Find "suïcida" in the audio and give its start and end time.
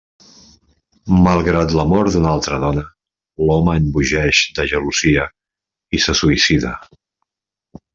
6.25-6.79